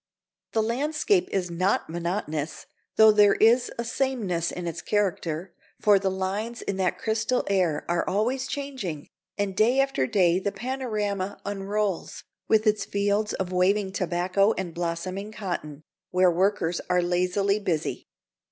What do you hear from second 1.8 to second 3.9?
monotonous, though there is a